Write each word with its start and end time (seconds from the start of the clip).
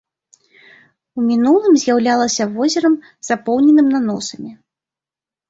У 1.19 1.25
мінулым 1.27 1.73
з'яўлялася 1.83 2.43
возерам, 2.55 2.97
запоўненым 3.29 3.87
наносамі. 3.99 4.51